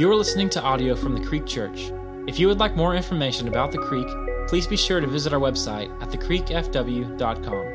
[0.00, 1.92] You are listening to audio from the Creek Church.
[2.26, 4.08] If you would like more information about the Creek,
[4.48, 7.66] please be sure to visit our website at thecreekfw.com.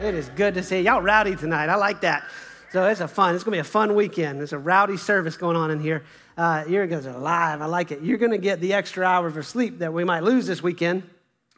[0.00, 1.68] It is good to see y'all rowdy tonight.
[1.68, 2.24] I like that.
[2.72, 3.34] So it's a fun.
[3.34, 4.38] It's gonna be a fun weekend.
[4.38, 6.04] There's a rowdy service going on in here.
[6.38, 7.60] Uh, your guys are live.
[7.60, 8.00] I like it.
[8.00, 11.02] You're gonna get the extra hours of sleep that we might lose this weekend.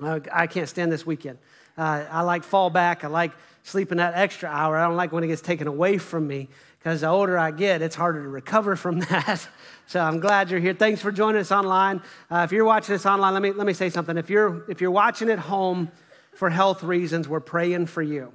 [0.03, 1.39] Uh, I can't stand this weekend.
[1.79, 3.05] Uh, I like fall back.
[3.05, 3.31] I like
[3.63, 4.77] sleeping that extra hour.
[4.77, 6.49] I don't like when it gets taken away from me
[6.87, 9.49] because the older I get, it's harder to recover from that.
[9.89, 10.73] so I'm glad you're here.
[10.73, 12.01] Thanks for joining us online.
[12.31, 14.17] Uh, if you're watching this online, let me let me say something.
[14.17, 15.91] If you're if you're watching at home
[16.35, 18.33] for health reasons, we're praying for you.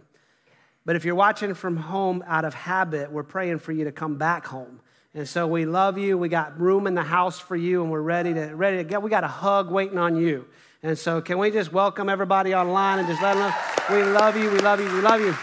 [0.84, 4.18] But if you're watching from home out of habit, we're praying for you to come
[4.18, 4.82] back home.
[5.14, 6.18] And so we love you.
[6.18, 9.02] We got room in the house for you, and we're ready to ready to get.
[9.02, 10.46] We got a hug waiting on you.
[10.84, 14.36] And so, can we just welcome everybody online and just let them know we love
[14.36, 15.34] you, we love you, we love you.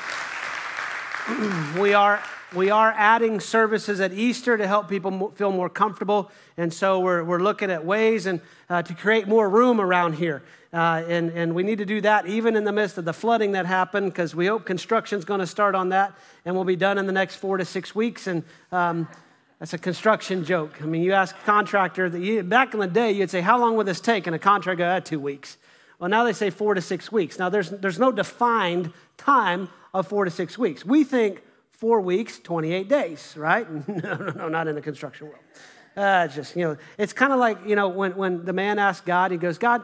[1.80, 2.22] we are
[2.54, 7.22] we are adding services at Easter to help people feel more comfortable, and so we're,
[7.22, 8.40] we're looking at ways and
[8.70, 10.42] uh, to create more room around here.
[10.72, 13.52] Uh, and, and we need to do that even in the midst of the flooding
[13.52, 16.12] that happened because we hope construction's going to start on that
[16.44, 18.27] and we'll be done in the next four to six weeks.
[18.27, 19.08] And um,
[19.58, 20.83] that's a construction joke.
[20.83, 23.58] I mean, you ask a contractor, that you, back in the day, you'd say, How
[23.58, 24.27] long will this take?
[24.27, 25.56] And a contractor ah, Two weeks.
[25.98, 27.38] Well, now they say four to six weeks.
[27.38, 30.84] Now, there's, there's no defined time of four to six weeks.
[30.84, 31.42] We think
[31.78, 33.88] four weeks, 28 days, right?
[33.88, 35.40] no, no, no, not in the construction world.
[35.96, 39.04] Uh, just, you know, it's kind of like, you know, when, when the man asked
[39.04, 39.82] God, he goes, God,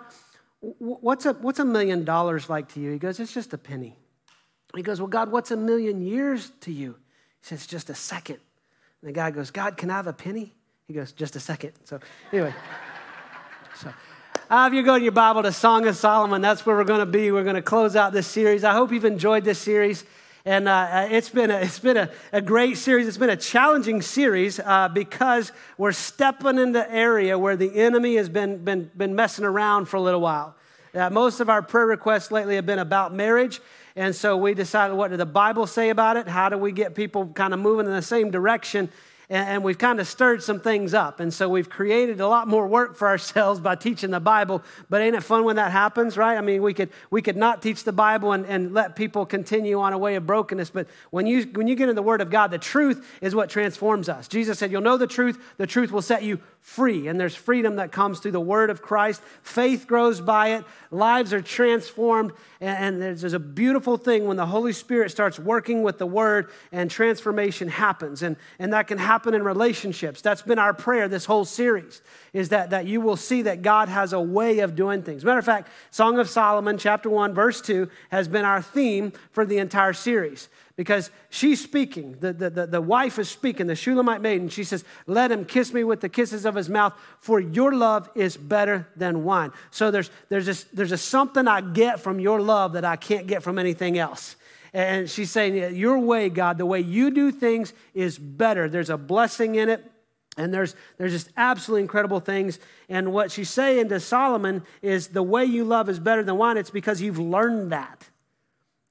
[0.61, 2.91] what's a, what's a million dollars like to you?
[2.91, 3.97] He goes, It's just a penny.
[4.75, 6.97] He goes, Well, God, what's a million years to you?
[7.41, 8.39] He says, Just a second.
[9.01, 10.53] And the guy goes, God, can I have a penny?
[10.87, 11.73] He goes, Just a second.
[11.85, 12.01] So,
[12.33, 12.55] anyway,
[13.77, 13.93] so.
[14.51, 17.01] Uh, if you go to your Bible to Song of Solomon, that's where we're going
[17.01, 17.33] to be.
[17.33, 18.63] We're going to close out this series.
[18.63, 20.05] I hope you've enjoyed this series.
[20.47, 23.09] And uh, uh, it's been, a, it's been a, a, great series.
[23.09, 28.17] It's been a challenging series uh, because we're stepping in the area where the enemy
[28.17, 30.55] has been, been, been messing around for a little while.
[30.95, 33.63] Uh, most of our prayer requests lately have been about marriage.
[33.97, 36.29] And so we decided what did the Bible say about it?
[36.29, 38.91] How do we get people kind of moving in the same direction?
[39.31, 41.21] And, we've kind of stirred some things up.
[41.21, 44.63] And so we've created a lot more work for ourselves by teaching the Bible.
[44.91, 46.37] But ain't it fun when that happens, right?
[46.37, 49.81] I mean, we could, we could not teach the Bible and, and let people continue
[49.81, 50.71] on a way of brokenness.
[50.71, 53.49] But when you, when you get in the Word of God, the truth is what
[53.49, 54.29] transforms us.
[54.29, 57.09] Jesus said, You'll know the truth, the truth will set you free.
[57.09, 59.21] And there's freedom that comes through the word of Christ.
[59.43, 62.33] Faith grows by it, lives are transformed.
[62.59, 66.51] And, there's, there's, a beautiful thing when the Holy Spirit starts working with the word
[66.73, 68.23] and transformation happens.
[68.23, 70.21] And, and that can happen in relationships.
[70.21, 72.03] That's been our prayer this whole series,
[72.33, 75.25] is that, that you will see that God has a way of doing things.
[75.25, 79.47] Matter of fact, Song of Solomon, chapter 1, verse 2, has been our theme for
[79.47, 82.17] the entire series because she's speaking.
[82.21, 84.49] The, the, the, the, wife is speaking, the Shulamite maiden.
[84.49, 88.11] She says, Let him kiss me with the kisses of his mouth, for your love
[88.15, 89.53] is better than wine.
[89.71, 93.27] So there's, there's, this, there's a something I get from your love that I can't
[93.27, 94.37] get from anything else.
[94.75, 98.69] And she's saying, Your way, God, the way you do things is better.
[98.69, 99.91] There's a blessing in it.
[100.37, 102.59] And there's, there's just absolutely incredible things.
[102.89, 106.57] And what she's saying to Solomon is the way you love is better than wine.
[106.57, 108.09] It's because you've learned that.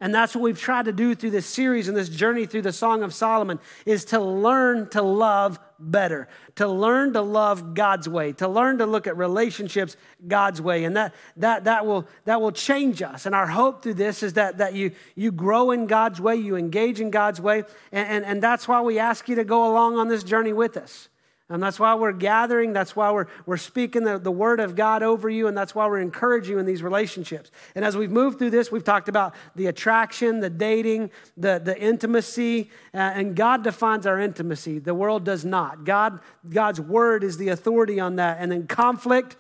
[0.04, 2.74] And that's what we've tried to do through this series and this journey through the
[2.74, 8.34] Song of Solomon is to learn to love better, to learn to love God's way,
[8.34, 9.96] to learn to look at relationships
[10.28, 10.84] God's way.
[10.84, 13.26] And that, that, that, will, that will change us.
[13.26, 16.58] And our hope through this is that, that you, you grow in God's way, you
[16.58, 17.64] engage in God's way.
[17.94, 20.76] And, and, and that's why we ask you to go along on this journey with
[20.76, 21.08] us.
[21.50, 22.72] And that's why we're gathering.
[22.72, 25.48] That's why we're, we're speaking the, the word of God over you.
[25.48, 27.52] And that's why we're encouraging you in these relationships.
[27.76, 31.78] And as we've moved through this, we've talked about the attraction, the dating, the, the
[31.78, 32.70] intimacy.
[32.94, 34.80] Uh, and God defines our intimacy.
[34.80, 35.84] The world does not.
[35.84, 38.38] God, God's word is the authority on that.
[38.40, 39.36] And then conflict.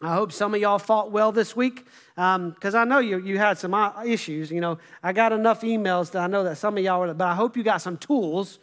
[0.00, 3.38] I hope some of y'all fought well this week because um, I know you, you
[3.38, 4.50] had some uh, issues.
[4.50, 7.28] You know, I got enough emails that I know that some of y'all were, but
[7.28, 8.58] I hope you got some tools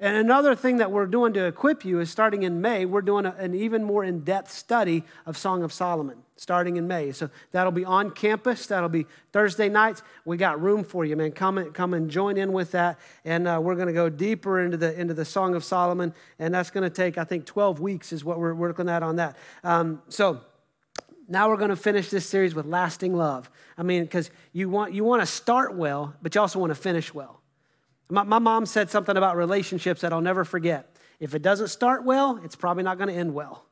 [0.00, 3.26] and another thing that we're doing to equip you is starting in May, we're doing
[3.26, 7.12] an even more in depth study of Song of Solomon starting in May.
[7.12, 8.66] So that'll be on campus.
[8.66, 10.02] That'll be Thursday nights.
[10.24, 11.32] We got room for you, man.
[11.32, 12.98] Come and, come and join in with that.
[13.26, 16.14] And uh, we're going to go deeper into the, into the Song of Solomon.
[16.38, 19.16] And that's going to take, I think, 12 weeks is what we're working at on
[19.16, 19.36] that.
[19.62, 20.40] Um, so,
[21.28, 23.48] now we're going to finish this series with lasting love.
[23.78, 26.74] I mean, because you want, you want to start well, but you also want to
[26.74, 27.39] finish well.
[28.10, 30.96] My, my mom said something about relationships that I'll never forget.
[31.20, 33.64] If it doesn't start well, it's probably not going to end well.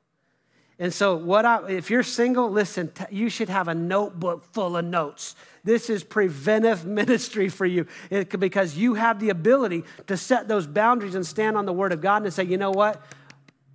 [0.81, 4.77] And so, what I, if you're single, listen, t- you should have a notebook full
[4.77, 5.35] of notes.
[5.65, 10.69] This is preventive ministry for you it, because you have the ability to set those
[10.69, 13.03] boundaries and stand on the word of God and say, you know what?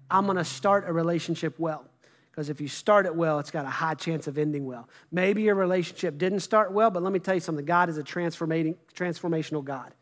[0.09, 1.83] I'm going to start a relationship well.
[2.31, 4.87] Because if you start it well, it's got a high chance of ending well.
[5.11, 8.03] Maybe your relationship didn't start well, but let me tell you something God is a
[8.03, 9.93] transformating, transformational God.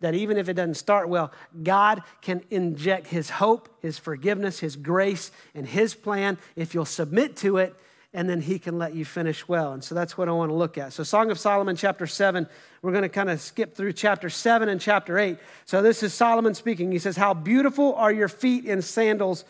[0.00, 1.30] That even if it doesn't start well,
[1.62, 7.36] God can inject His hope, His forgiveness, His grace, and His plan if you'll submit
[7.38, 7.74] to it,
[8.12, 9.72] and then He can let you finish well.
[9.72, 10.92] And so that's what I want to look at.
[10.92, 12.48] So, Song of Solomon, chapter 7,
[12.82, 15.38] we're going to kind of skip through chapter 7 and chapter 8.
[15.66, 16.90] So, this is Solomon speaking.
[16.90, 19.44] He says, How beautiful are your feet in sandals,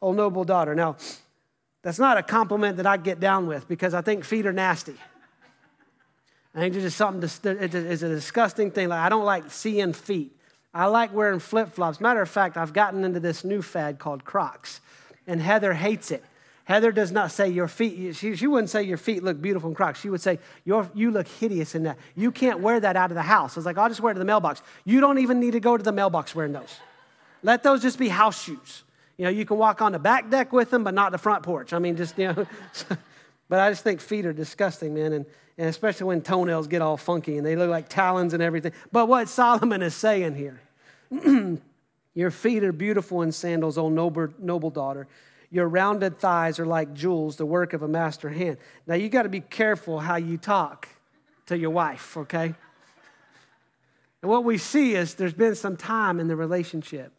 [0.00, 0.74] O noble daughter.
[0.74, 0.96] Now,
[1.82, 4.94] that's not a compliment that I get down with because I think feet are nasty.
[6.56, 8.88] I think it's just something, it's a disgusting thing.
[8.88, 10.34] Like, I don't like seeing feet.
[10.72, 12.00] I like wearing flip flops.
[12.00, 14.80] Matter of fact, I've gotten into this new fad called Crocs,
[15.26, 16.24] and Heather hates it.
[16.64, 19.74] Heather does not say your feet, she, she wouldn't say your feet look beautiful in
[19.74, 20.00] Crocs.
[20.00, 21.98] She would say, your, You look hideous in that.
[22.16, 23.56] You can't wear that out of the house.
[23.56, 24.62] I was like, I'll just wear it to the mailbox.
[24.86, 26.80] You don't even need to go to the mailbox wearing those.
[27.42, 28.82] Let those just be house shoes.
[29.18, 31.42] You know, you can walk on the back deck with them, but not the front
[31.42, 31.74] porch.
[31.74, 32.46] I mean, just, you know.
[33.48, 35.12] but I just think feet are disgusting, man.
[35.12, 35.26] And,
[35.58, 38.72] and especially when toenails get all funky and they look like talons and everything.
[38.92, 40.60] But what Solomon is saying here
[42.14, 45.06] your feet are beautiful in sandals, O noble, noble daughter.
[45.50, 48.58] Your rounded thighs are like jewels, the work of a master hand.
[48.86, 50.88] Now, you got to be careful how you talk
[51.46, 52.54] to your wife, okay?
[54.22, 57.12] And what we see is there's been some time in the relationship.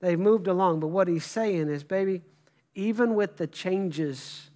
[0.00, 2.22] They've moved along, but what he's saying is, baby,
[2.74, 4.50] even with the changes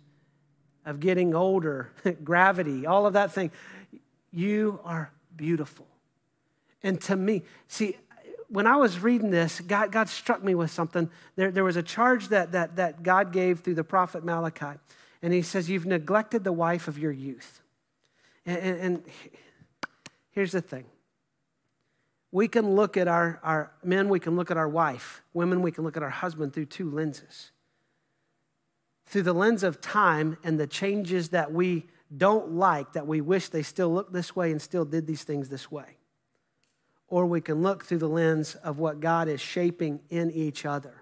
[0.84, 1.90] of getting older,
[2.24, 3.50] gravity, all of that thing,
[4.32, 5.86] you are beautiful.
[6.82, 7.96] And to me, see,
[8.48, 11.10] when I was reading this, God, God struck me with something.
[11.36, 14.78] There, there was a charge that, that, that God gave through the prophet Malachi.
[15.22, 17.60] And he says, You've neglected the wife of your youth.
[18.46, 19.02] And, and, and
[20.32, 20.84] here's the thing
[22.32, 25.22] we can look at our, our men, we can look at our wife.
[25.34, 27.50] Women, we can look at our husband through two lenses.
[29.10, 31.86] Through the lens of time and the changes that we
[32.16, 35.48] don't like, that we wish they still looked this way and still did these things
[35.48, 35.96] this way.
[37.08, 40.94] Or we can look through the lens of what God is shaping in each other.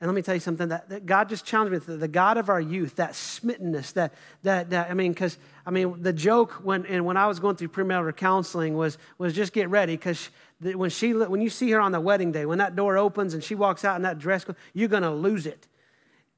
[0.00, 1.96] And let me tell you something that, that God just challenged me.
[1.96, 4.12] The God of our youth, that smittenness, that,
[4.42, 7.54] that, that I mean, because, I mean, the joke when, and when I was going
[7.54, 10.30] through premarital counseling was, was just get ready because
[10.60, 13.44] when, she, when you see her on the wedding day, when that door opens and
[13.44, 15.68] she walks out in that dress, you're going to lose it.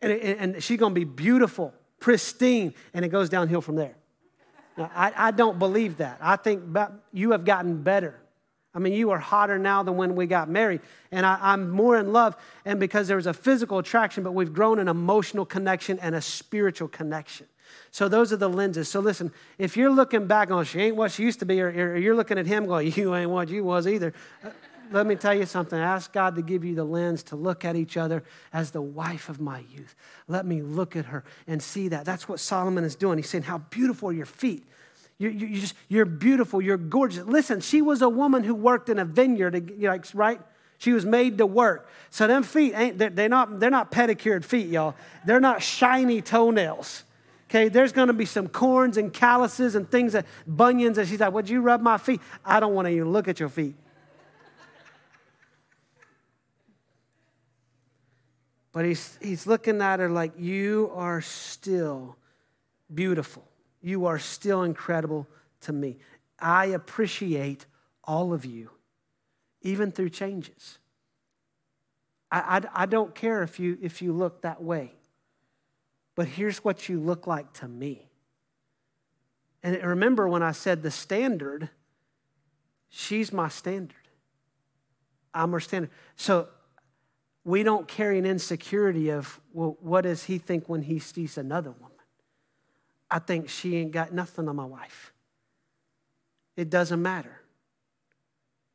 [0.02, 3.94] And, and she's going to be beautiful, pristine, and it goes downhill from there.
[4.76, 6.18] Now, I, I don't believe that.
[6.20, 6.76] I think
[7.12, 8.20] you have gotten better.
[8.74, 10.82] I mean, you are hotter now than when we got married.
[11.10, 14.52] And I, am more in love, and because there was a physical attraction, but we've
[14.52, 17.46] grown an emotional connection and a spiritual connection.
[17.90, 18.90] So those are the lenses.
[18.90, 21.68] So listen, if you're looking back on she ain't what she used to be, or,
[21.68, 24.12] or you're looking at him going, you ain't what you was either.
[24.44, 24.50] Uh,
[24.90, 25.78] Let me tell you something.
[25.78, 28.22] Ask God to give you the lens to look at each other
[28.52, 29.94] as the wife of my youth.
[30.28, 32.04] Let me look at her and see that.
[32.04, 33.18] That's what Solomon is doing.
[33.18, 34.64] He's saying, How beautiful are your feet.
[35.18, 36.60] You, you, you just, you're beautiful.
[36.60, 37.24] You're gorgeous.
[37.24, 39.72] Listen, she was a woman who worked in a vineyard,
[40.14, 40.40] right?
[40.78, 41.88] She was made to work.
[42.10, 44.94] So them feet ain't they're, not they're not pedicured feet, y'all.
[45.24, 47.04] They're not shiny toenails.
[47.48, 50.98] Okay, there's going to be some corns and calluses and things that bunions.
[50.98, 53.38] And she's like, "Would you rub my feet?" I don't want to even look at
[53.38, 53.76] your feet.
[58.76, 62.18] But he's he's looking at her like, "You are still
[62.92, 63.42] beautiful."
[63.80, 65.26] You are still incredible
[65.62, 65.96] to me.
[66.38, 67.64] I appreciate
[68.04, 68.68] all of you,
[69.62, 70.78] even through changes.
[72.30, 74.92] I, I, I, don't care if you, if you look that way,
[76.14, 78.10] but here's what you look like to me.
[79.62, 81.70] And remember when I said the standard,
[82.90, 84.08] she's my standard.
[85.32, 85.90] I'm her standard.
[86.16, 86.48] So
[87.46, 91.70] we don't carry an insecurity of, well, what does he think when he sees another
[91.70, 91.96] woman?
[93.08, 95.12] I think she ain't got nothing on my wife.
[96.56, 97.40] It doesn't matter.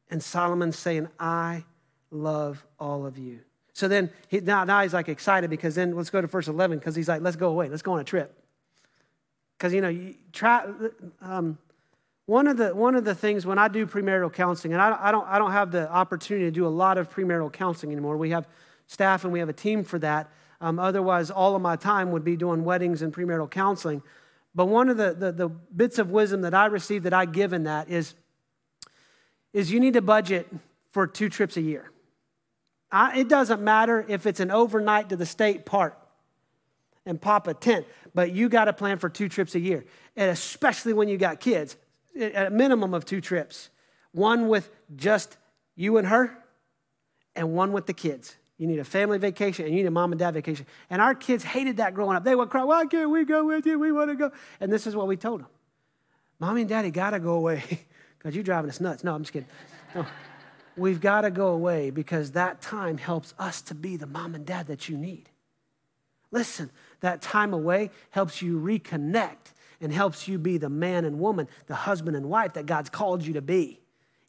[0.10, 1.66] And Solomon's saying, I
[2.12, 3.42] love all of you.
[3.74, 6.80] So then, he, now, now he's like excited because then let's go to verse 11
[6.80, 7.68] because he's like, let's go away.
[7.68, 8.42] Let's go on a trip.
[9.58, 10.66] Because, you know, you try,
[11.22, 11.58] um,
[12.32, 15.12] one, of the, one of the things when I do premarital counseling, and I, I,
[15.12, 18.16] don't, I don't have the opportunity to do a lot of premarital counseling anymore.
[18.16, 18.48] We have
[18.88, 20.32] staff and we have a team for that.
[20.62, 24.02] Um, otherwise, all of my time would be doing weddings and premarital counseling.
[24.56, 27.52] But one of the, the, the, bits of wisdom that I received that I give
[27.52, 28.14] in that is,
[29.52, 30.48] is you need to budget
[30.92, 31.92] for two trips a year.
[32.94, 35.98] I, it doesn't matter if it's an overnight to the state park.
[37.06, 37.86] and pop a tent,
[38.16, 39.84] but you got to plan for two trips a year,
[40.16, 41.76] and especially when you got kids,
[42.16, 43.70] a minimum of two trips.
[44.12, 45.38] One with just
[45.76, 46.38] you and her,
[47.36, 48.36] and one with the kids.
[48.58, 50.68] You need a family vacation and you need a mom and dad vacation.
[50.90, 52.24] And our kids hated that growing up.
[52.24, 53.80] They would cry, Why can't we go with you?
[53.80, 54.32] We want to go.
[54.60, 55.48] And this is what we told them
[56.40, 57.64] Mommy and daddy got to go away
[58.18, 59.04] because you're driving us nuts.
[59.04, 59.50] No, I'm just kidding.
[59.96, 60.06] No.
[60.78, 64.46] We've got to go away because that time helps us to be the mom and
[64.46, 65.30] dad that you need.
[66.32, 66.70] Listen,
[67.02, 71.76] that time away helps you reconnect and helps you be the man and woman, the
[71.76, 73.80] husband and wife that God's called you to be.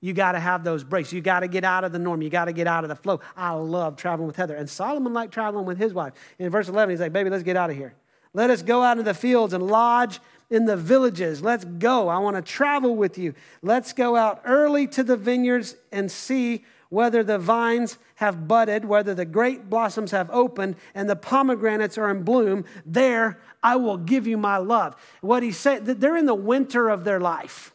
[0.00, 1.12] You got to have those breaks.
[1.12, 2.22] You got to get out of the norm.
[2.22, 3.20] You got to get out of the flow.
[3.36, 4.56] I love traveling with Heather.
[4.56, 6.12] And Solomon liked traveling with his wife.
[6.40, 7.94] In verse 11, he's like, Baby, let's get out of here.
[8.34, 10.18] Let us go out into the fields and lodge
[10.50, 11.42] in the villages.
[11.42, 12.08] Let's go.
[12.08, 13.34] I want to travel with you.
[13.62, 19.14] Let's go out early to the vineyards and see whether the vines have budded, whether
[19.14, 22.66] the grape blossoms have opened, and the pomegranates are in bloom.
[22.84, 24.94] There I will give you my love.
[25.22, 27.72] What he said, they're in the winter of their life.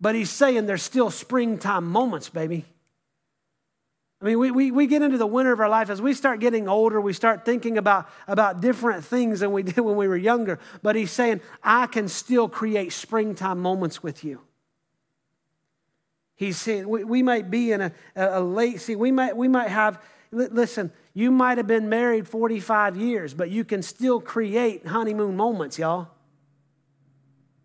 [0.00, 2.64] But he's saying there's still springtime moments, baby.
[4.22, 5.90] I mean, we, we, we get into the winter of our life.
[5.90, 9.80] As we start getting older, we start thinking about, about different things than we did
[9.80, 10.60] when we were younger.
[10.80, 14.42] But he's saying, I can still create springtime moments with you.
[16.40, 19.68] He's saying, we, we might be in a, a, late, see, we might, we might
[19.68, 25.36] have, listen, you might have been married 45 years, but you can still create honeymoon
[25.36, 26.08] moments, y'all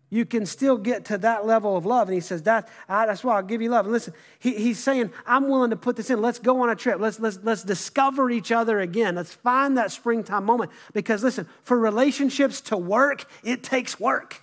[0.08, 2.08] you can still get to that level of love.
[2.08, 3.86] And he says, that, ah, that's why I'll give you love.
[3.86, 6.22] And listen, he, he's saying, I'm willing to put this in.
[6.22, 7.00] Let's go on a trip.
[7.00, 9.16] Let's, let's, let's discover each other again.
[9.16, 10.70] Let's find that springtime moment.
[10.92, 14.42] Because listen, for relationships to work, it takes work.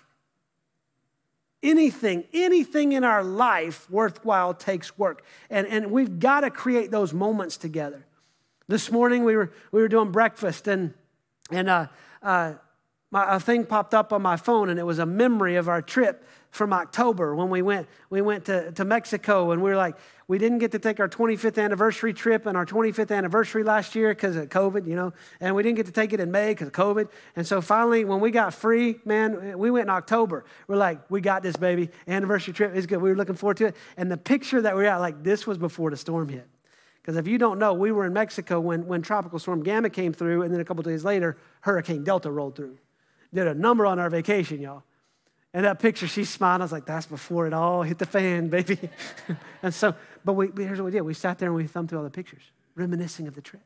[1.63, 5.23] Anything, anything in our life worthwhile takes work.
[5.49, 8.05] And, and we've got to create those moments together.
[8.67, 10.93] This morning we were, we were doing breakfast and,
[11.49, 11.87] and uh,
[12.21, 12.53] uh,
[13.11, 15.81] my, a thing popped up on my phone and it was a memory of our
[15.81, 19.95] trip from October when we went, we went to, to Mexico and we were like,
[20.27, 24.09] we didn't get to take our 25th anniversary trip and our 25th anniversary last year
[24.09, 26.67] because of COVID, you know, and we didn't get to take it in May because
[26.67, 27.09] of COVID.
[27.35, 30.45] And so finally, when we got free, man, we went in October.
[30.67, 31.89] We're like, we got this, baby.
[32.07, 33.01] Anniversary trip is good.
[33.01, 33.75] We were looking forward to it.
[33.97, 36.47] And the picture that we at, like, this was before the storm hit.
[37.01, 40.13] Because if you don't know, we were in Mexico when, when Tropical Storm Gamma came
[40.13, 42.77] through, and then a couple days later, Hurricane Delta rolled through
[43.33, 44.83] did a number on our vacation, y'all.
[45.53, 46.61] And that picture, she's smiling.
[46.61, 48.79] I was like, that's before it all hit the fan, baby.
[49.63, 49.93] and so,
[50.25, 51.01] but we, here's what we did.
[51.01, 52.41] We sat there and we thumbed through all the pictures,
[52.75, 53.61] reminiscing of the trip,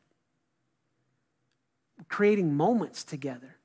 [2.08, 3.56] creating moments together.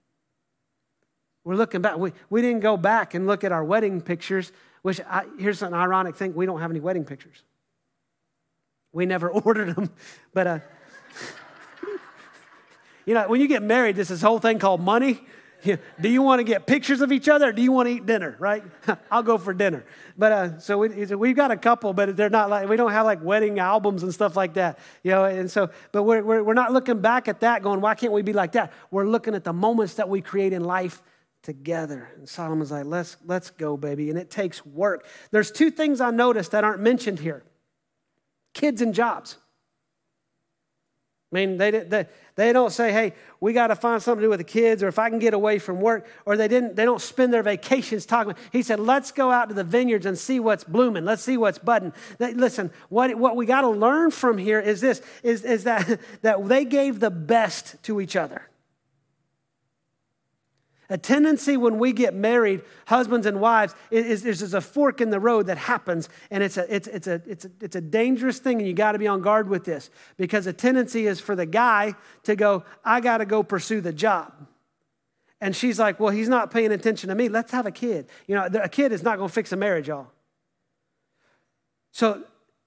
[1.44, 1.98] We're looking back.
[1.98, 5.74] We, we didn't go back and look at our wedding pictures, which I, here's an
[5.74, 6.34] ironic thing.
[6.34, 7.44] We don't have any wedding pictures.
[8.94, 9.92] We never ordered them.
[10.34, 10.60] But, uh,
[13.06, 15.20] you know, when you get married, there's this whole thing called money.
[15.64, 18.36] Do you want to get pictures of each other do you want to eat dinner,
[18.40, 18.64] right?
[19.12, 19.86] I'll go for dinner.
[20.18, 23.06] But uh, so we, we've got a couple, but they're not like, we don't have
[23.06, 25.26] like wedding albums and stuff like that, you know.
[25.26, 28.22] And so, but we're, we're, we're not looking back at that going, why can't we
[28.22, 28.74] be like that?
[28.92, 31.02] We're looking at the moments that we create in life
[31.44, 32.10] together.
[32.16, 34.10] And Solomon's like, let's, let's go, baby.
[34.10, 35.06] And it takes work.
[35.32, 37.44] There's two things I noticed that aren't mentioned here
[38.54, 39.38] kids and jobs.
[41.34, 44.30] I mean, they, they, they don't say, hey, we got to find something to do
[44.30, 46.86] with the kids, or if I can get away from work, or they, didn't, they
[46.86, 48.36] don't spend their vacations talking.
[48.52, 51.06] He said, let's go out to the vineyards and see what's blooming.
[51.06, 51.92] Let's see what's budding.
[52.20, 56.00] They, listen, what, what we got to learn from here is this, is, is that,
[56.22, 58.44] that they gave the best to each other.
[60.90, 65.10] A tendency when we get married, husbands and wives, is, is, is a fork in
[65.10, 68.40] the road that happens, and it's a, it's, it's a, it's a, it's a dangerous
[68.40, 71.36] thing, and you got to be on guard with this because a tendency is for
[71.36, 74.34] the guy to go, I got to go pursue the job.
[75.40, 77.28] And she's like, Well, he's not paying attention to me.
[77.28, 78.08] Let's have a kid.
[78.28, 80.08] You know, a kid is not going to fix a marriage, y'all.
[81.92, 82.24] So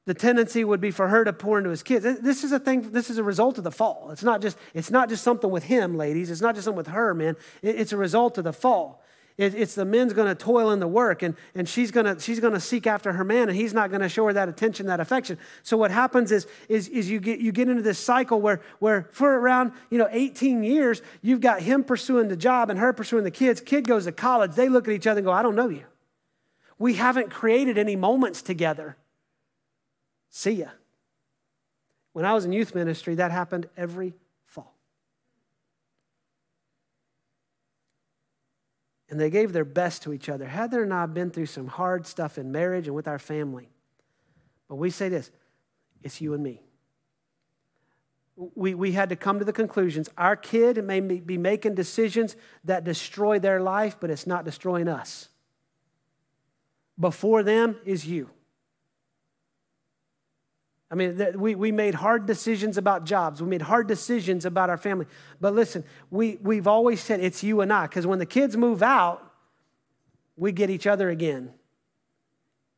[0.06, 2.04] the tendency would be for her to pour into his kids.
[2.20, 4.10] This is a thing, this is a result of the fall.
[4.12, 6.30] It's not just, it's not just something with him, ladies.
[6.30, 7.36] It's not just something with her, man.
[7.60, 9.02] It's a result of the fall.
[9.38, 12.86] It's the men's gonna toil in the work and, and she's gonna she's gonna seek
[12.86, 15.36] after her man and he's not gonna show her that attention, that affection.
[15.62, 19.10] So what happens is, is, is you get you get into this cycle where where
[19.12, 23.25] for around you know 18 years, you've got him pursuing the job and her pursuing
[23.25, 23.60] the kids.
[23.60, 25.84] Kid goes to college, they look at each other and go, I don't know you.
[26.78, 28.96] We haven't created any moments together
[30.30, 30.68] See ya.
[32.12, 34.14] When I was in youth ministry, that happened every
[34.47, 34.75] fall.
[39.11, 40.47] And they gave their best to each other.
[40.47, 43.68] Heather and I have been through some hard stuff in marriage and with our family.
[44.68, 45.30] But we say this
[46.02, 46.62] it's you and me.
[48.54, 50.09] we, we had to come to the conclusions.
[50.16, 55.28] Our kid may be making decisions that destroy their life, but it's not destroying us.
[56.99, 58.30] Before them is you.
[60.90, 63.43] I mean, we, we made hard decisions about jobs.
[63.43, 65.07] We made hard decisions about our family.
[65.40, 68.83] But listen, we, we've always said it's you and I, because when the kids move
[68.83, 69.33] out,
[70.37, 71.52] we get each other again.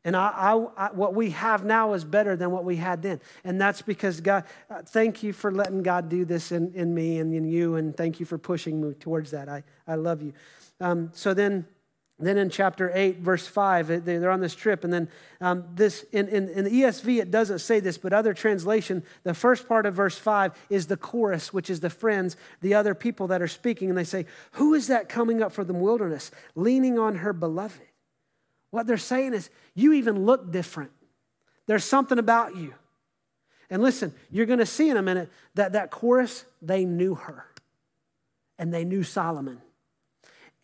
[0.05, 3.21] And I, I, I, what we have now is better than what we had then.
[3.45, 7.19] And that's because God, uh, thank you for letting God do this in, in me
[7.19, 7.75] and in you.
[7.75, 9.51] And thank you for pushing me towards that.
[9.51, 10.33] I, I love you.
[10.81, 11.67] Um, so then
[12.27, 14.83] then in chapter 8, verse 5, they're on this trip.
[14.83, 15.09] And then
[15.41, 19.35] um, this, in, in, in, the ESV, it doesn't say this, but other translation, the
[19.35, 23.29] first part of verse 5 is the chorus, which is the friends, the other people
[23.29, 23.89] that are speaking.
[23.89, 27.81] And they say, Who is that coming up from the wilderness, leaning on her beloved?
[28.71, 30.91] What they're saying is, You even look different.
[31.67, 32.75] There's something about you.
[33.71, 37.45] And listen, you're going to see in a minute that that chorus, they knew her
[38.59, 39.61] and they knew Solomon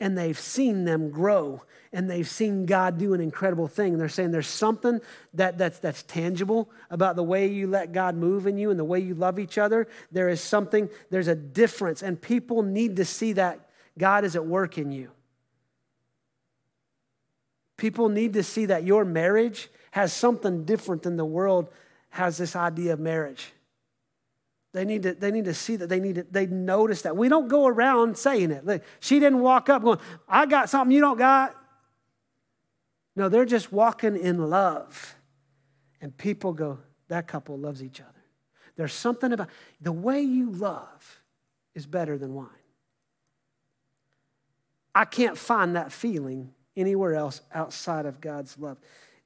[0.01, 3.93] and they've seen them grow and they've seen God do an incredible thing.
[3.93, 5.01] And they're saying there's something
[5.35, 8.85] that, that's, that's tangible about the way you let God move in you and the
[8.85, 9.87] way you love each other.
[10.11, 14.45] There is something, there's a difference, and people need to see that God is at
[14.45, 15.13] work in you.
[17.77, 21.69] People need to see that your marriage has something different than the world
[22.11, 23.53] has this idea of marriage.
[24.75, 25.89] They need to, they need to see that.
[25.89, 27.17] They need to, they notice that.
[27.17, 28.67] We don't go around saying it.
[28.67, 31.55] Like, she didn't walk up going, I got something you don't got.
[33.15, 35.15] No, they're just walking in love.
[36.01, 38.11] And people go, that couple loves each other.
[38.75, 39.49] There's something about
[39.81, 41.21] the way you love
[41.77, 42.49] is better than wine.
[44.93, 48.79] I can't find that feeling anywhere else outside of God's love.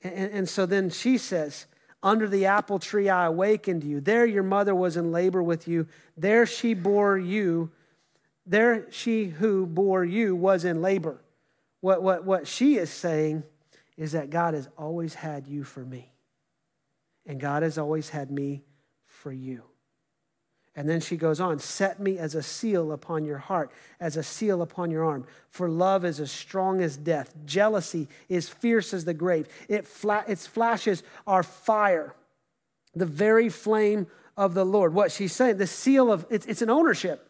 [0.03, 1.65] And, and, and so then she says,
[2.03, 4.01] under the apple tree I awakened you.
[4.01, 5.87] There your mother was in labor with you.
[6.17, 7.71] There she bore you.
[8.47, 11.21] There she who bore you was in labor.
[11.81, 13.43] What, what, what she is saying
[13.97, 16.13] is that God has always had you for me.
[17.27, 18.63] And God has always had me
[19.07, 19.63] for you.
[20.79, 24.23] And then she goes on, set me as a seal upon your heart, as a
[24.23, 25.27] seal upon your arm.
[25.51, 27.35] For love is as strong as death.
[27.45, 29.49] Jealousy is fierce as the grave.
[29.69, 32.15] It fla- its flashes are fire,
[32.95, 34.95] the very flame of the Lord.
[34.95, 37.28] What she's saying, the seal of, it's, it's an ownership.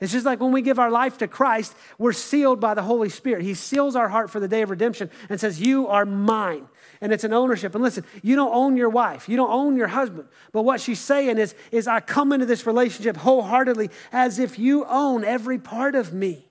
[0.00, 3.08] It's just like when we give our life to Christ, we're sealed by the Holy
[3.08, 3.42] Spirit.
[3.42, 6.66] He seals our heart for the day of redemption and says, You are mine.
[7.00, 7.74] And it's an ownership.
[7.74, 10.28] And listen, you don't own your wife, you don't own your husband.
[10.52, 14.84] But what she's saying is, is I come into this relationship wholeheartedly as if you
[14.86, 16.48] own every part of me.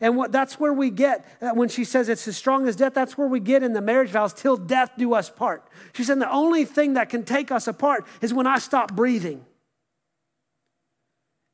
[0.00, 2.94] And what, that's where we get, uh, when she says it's as strong as death,
[2.94, 5.66] that's where we get in the marriage vows, till death do us part.
[5.92, 9.44] She said the only thing that can take us apart is when I stop breathing.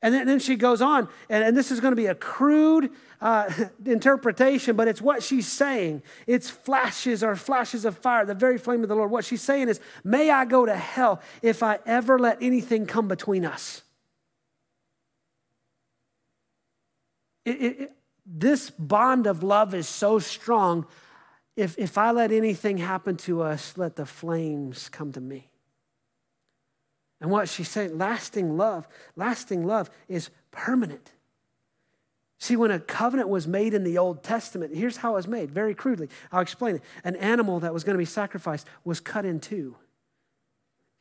[0.02, 2.90] And then, then she goes on, and, and, this is going to be a crude
[3.20, 3.52] uh,
[3.84, 6.02] interpretation, but it's what she's saying.
[6.26, 9.10] It's flashes or flashes of fire, the very flame of the Lord.
[9.10, 13.08] What she's saying is, May I go to hell if I ever let anything come
[13.08, 13.82] between us.
[17.44, 17.92] It, it, it,
[18.24, 20.86] this bond of love is so strong.
[21.56, 25.49] If, if I let anything happen to us, let the flames come to me.
[27.20, 31.12] And what she's saying, lasting love, lasting love is permanent.
[32.38, 35.50] See, when a covenant was made in the Old Testament, here's how it was made,
[35.50, 36.08] very crudely.
[36.32, 36.82] I'll explain it.
[37.04, 39.76] An animal that was going to be sacrificed was cut in two.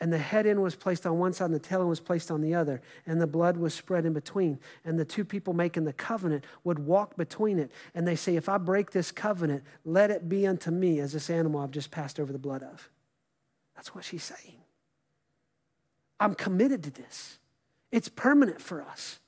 [0.02, 2.32] And the head end was placed on one side and the tail end was placed
[2.32, 2.82] on the other.
[3.06, 4.60] And the blood was spread in between.
[4.84, 7.72] And the two people making the covenant would walk between it.
[7.94, 11.30] And they say, If I break this covenant, let it be unto me as this
[11.30, 12.90] animal I've just passed over the blood of.
[13.76, 14.59] That's what she's saying.
[16.20, 17.40] I'm committed to this.
[17.92, 19.20] It's permanent for us.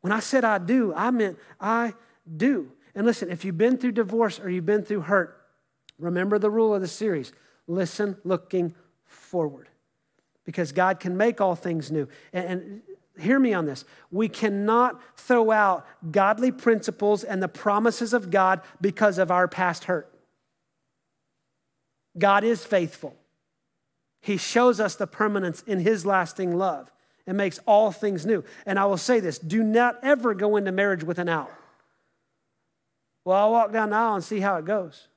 [0.00, 1.94] When I said I do, I meant I
[2.36, 2.72] do.
[2.94, 5.40] And listen, if you've been through divorce or you've been through hurt,
[5.98, 7.32] remember the rule of the series
[7.66, 8.74] listen looking
[9.04, 9.68] forward.
[10.44, 12.08] Because God can make all things new.
[12.32, 12.82] And, and
[13.20, 13.84] hear me on this.
[14.10, 19.84] We cannot throw out godly principles and the promises of God because of our past
[19.84, 20.12] hurt.
[22.18, 23.14] God is faithful.
[24.20, 26.92] He shows us the permanence in His lasting love
[27.26, 28.44] and makes all things new.
[28.66, 31.52] And I will say this do not ever go into marriage with an out.
[33.24, 35.08] Well, I'll walk down the aisle and see how it goes.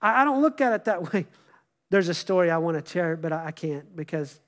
[0.00, 1.26] I, don't look at it that way.
[1.90, 4.38] There's a story I want to share, but I can't because,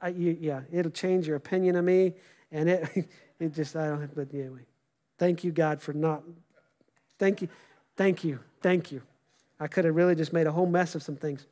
[0.00, 2.14] I, you, yeah, it'll change your opinion of me.
[2.50, 4.64] And it, it just, I don't, but anyway.
[5.18, 6.22] Thank you, God, for not,
[7.18, 7.48] thank you,
[7.96, 9.02] thank you, thank you.
[9.60, 11.44] I could have really just made a whole mess of some things.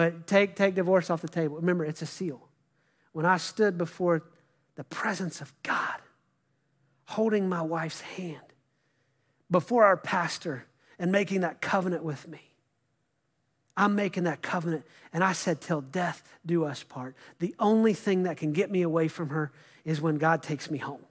[0.00, 1.56] But take, take divorce off the table.
[1.56, 2.40] Remember, it's a seal.
[3.12, 4.22] When I stood before
[4.76, 6.00] the presence of God,
[7.04, 8.40] holding my wife's hand
[9.50, 10.64] before our pastor
[10.98, 12.40] and making that covenant with me,
[13.76, 14.86] I'm making that covenant.
[15.12, 17.14] And I said, Till death do us part.
[17.38, 19.52] The only thing that can get me away from her
[19.84, 21.04] is when God takes me home.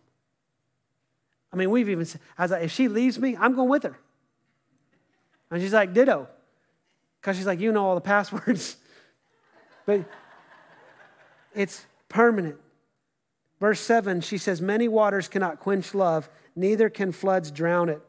[1.54, 4.00] I mean, we've even said, like, if she leaves me, I'm going with her.
[5.52, 6.28] And she's like, ditto.
[7.20, 8.78] Because she's like, you know all the passwords.
[9.86, 10.06] but
[11.54, 12.58] it's permanent.
[13.60, 18.02] Verse 7, she says, Many waters cannot quench love, neither can floods drown it.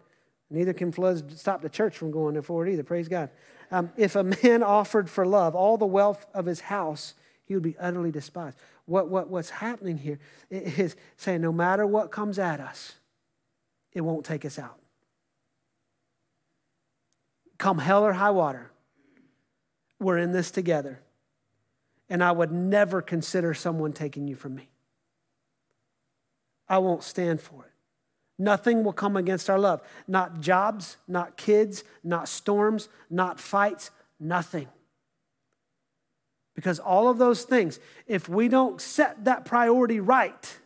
[0.51, 2.83] Neither can floods stop the church from going forward either.
[2.83, 3.31] Praise God.
[3.70, 7.62] Um, if a man offered for love all the wealth of his house, he would
[7.62, 8.59] be utterly despised.
[8.87, 10.18] What, what, what's happening here
[10.51, 12.96] is saying no matter what comes at us,
[13.92, 14.79] it won't take us out.
[17.59, 18.69] Come hell or high water,
[20.00, 21.00] we're in this together.
[22.08, 24.68] And I would never consider someone taking you from me.
[26.68, 27.70] I won't stand for it.
[28.38, 29.82] Nothing will come against our love.
[30.08, 34.66] Not jobs, not kids, not storms, not fights, nothing.
[36.54, 40.58] Because all of those things, if we don't set that priority right,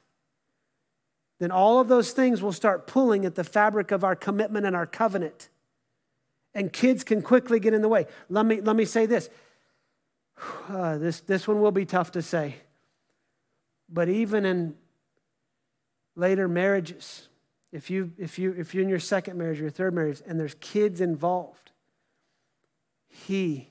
[1.41, 4.77] then all of those things will start pulling at the fabric of our commitment and
[4.77, 5.49] our covenant.
[6.55, 8.07] And kids can quickly get in the way.
[8.29, 9.29] Let me, let me say this.
[10.69, 11.21] Uh, this.
[11.21, 12.57] This one will be tough to say.
[13.89, 14.75] But even in
[16.17, 17.29] later marriages,
[17.71, 20.41] if, you, if, you, if you're in your second marriage or your third marriage and
[20.41, 21.71] there's kids involved,
[23.09, 23.71] he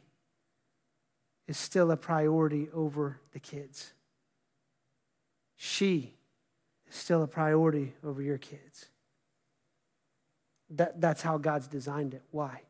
[1.48, 3.94] is still a priority over the kids.
[5.56, 6.14] She
[6.90, 8.88] is still a priority over your kids.
[10.70, 12.24] That, that's how God's designed it.
[12.32, 12.62] Why?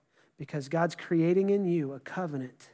[0.43, 2.67] Because God's creating in you a covenant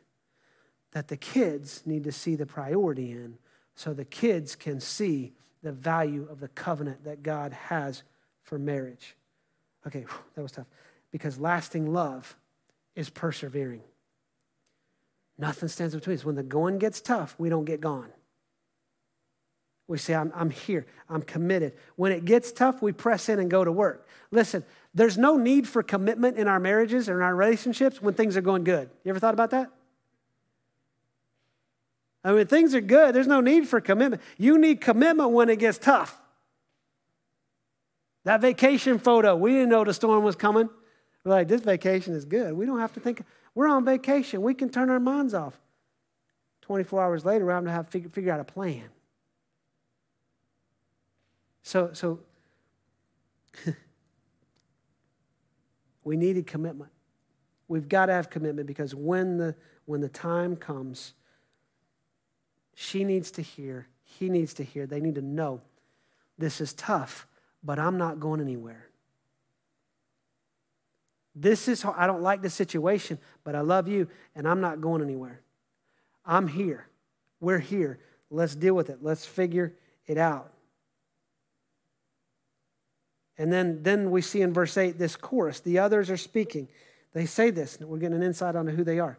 [0.92, 3.38] that the kids need to see the priority in
[3.76, 8.02] so the kids can see the value of the covenant that God has
[8.42, 9.16] for marriage.
[9.86, 10.04] Okay,
[10.34, 10.66] that was tough.
[11.12, 12.36] Because lasting love
[12.96, 13.84] is persevering.
[15.38, 16.26] Nothing stands between us.
[16.26, 18.10] When the going gets tough, we don't get gone.
[19.90, 21.74] We say, I'm, I'm here, I'm committed.
[21.96, 24.08] When it gets tough, we press in and go to work.
[24.30, 28.38] Listen, there's no need for commitment in our marriages or in our relationships when things
[28.38, 28.92] are going good.
[29.04, 29.72] You ever thought about that?
[32.24, 33.16] I mean, things are good.
[33.16, 34.22] There's no need for commitment.
[34.38, 36.22] You need commitment when it gets tough.
[38.26, 40.70] That vacation photo, we didn't know the storm was coming.
[41.24, 42.54] We're like, this vacation is good.
[42.54, 43.24] We don't have to think.
[43.56, 44.44] We're on vacation.
[44.44, 45.60] We can turn our minds off.
[46.62, 48.84] 24 hours later, we're having to have figure, figure out a plan.
[51.64, 52.20] So, so
[56.04, 56.92] we needed commitment.
[57.68, 61.14] We've got to have commitment because when the, when the time comes,
[62.74, 65.62] she needs to hear, he needs to hear, they need to know
[66.38, 67.28] this is tough,
[67.64, 68.88] but I'm not going anywhere.
[71.36, 75.02] This is, I don't like the situation, but I love you and I'm not going
[75.02, 75.42] anywhere.
[76.26, 76.88] I'm here.
[77.40, 78.00] We're here.
[78.30, 79.00] Let's deal with it.
[79.02, 79.74] Let's figure
[80.06, 80.52] it out.
[83.40, 85.62] And then, then we see in verse 8 this chorus.
[85.62, 86.68] The others are speaking.
[87.14, 89.18] They say this, and we're getting an insight on who they are.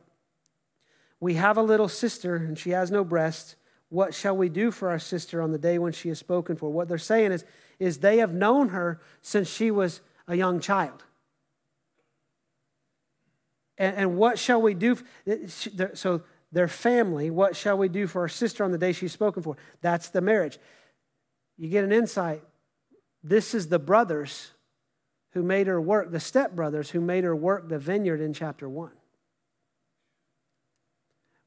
[1.19, 3.57] We have a little sister, and she has no breast.
[3.89, 6.71] What shall we do for our sister on the day when she is spoken for?
[6.71, 7.45] What they're saying is,
[7.79, 11.03] is they have known her since she was a young child.
[13.79, 14.99] And, and what shall we do?
[15.95, 19.43] So, their family, what shall we do for our sister on the day she's spoken
[19.43, 19.57] for?
[19.81, 20.59] That's the marriage.
[21.57, 22.43] You get an insight.
[23.23, 24.53] This is the brothers
[25.33, 28.91] who made her work, the stepbrothers who made her work the vineyard in chapter 1.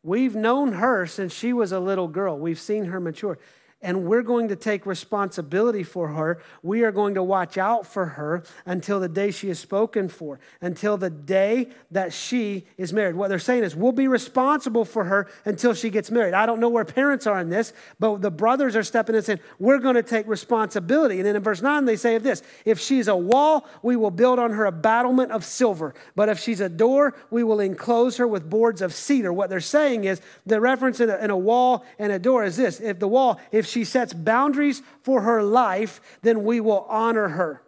[0.03, 2.37] We've known her since she was a little girl.
[2.37, 3.39] We've seen her mature
[3.83, 6.41] and we're going to take responsibility for her.
[6.63, 10.39] We are going to watch out for her until the day she is spoken for,
[10.61, 13.15] until the day that she is married.
[13.15, 16.33] What they're saying is, we'll be responsible for her until she gets married.
[16.33, 19.25] I don't know where parents are in this, but the brothers are stepping in and
[19.25, 21.17] saying, we're going to take responsibility.
[21.17, 24.11] And then in verse 9, they say of this if she's a wall, we will
[24.11, 25.93] build on her a battlement of silver.
[26.15, 29.33] But if she's a door, we will enclose her with boards of cedar.
[29.33, 32.55] What they're saying is, the reference in a, in a wall and a door is
[32.55, 37.29] this if the wall, if she sets boundaries for her life, then we will honor
[37.29, 37.61] her.